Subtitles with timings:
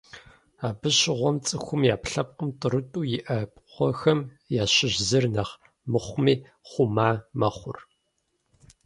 [0.67, 4.19] Абы щыгъуэм, цӏыхум и ӏэпкълъпкъым тӏурытӏу иӏэ пкъыгъуэхэм
[4.61, 5.53] ящыщ зыр нэхъ
[5.91, 6.35] мыхъуми,
[6.69, 7.77] хъума мэхъур.